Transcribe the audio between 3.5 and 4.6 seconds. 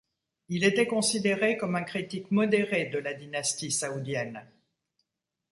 saoudienne.